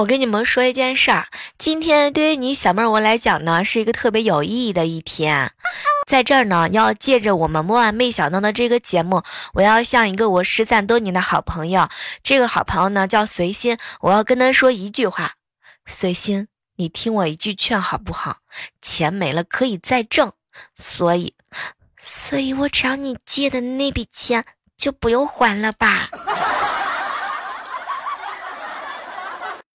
[0.00, 1.28] 我跟你们说一件事儿，
[1.58, 5.52] 今天对于你小妹儿我来讲呢，是一个特别有意义的一天。
[6.08, 11.86] 在这儿呢，要借着我们莫完妹小闹的这个节目，我要向一个我失散多年的好朋友。
[12.22, 13.76] 这个好朋友呢，叫随心。
[14.00, 15.34] 我要跟他说一句话：
[15.84, 18.38] 随心，你听我一句劝好不好？
[18.80, 20.32] 钱没了可以再挣。
[20.74, 21.34] 所以，
[21.98, 24.46] 所以我找你借的那笔钱
[24.78, 26.08] 就不用还了吧。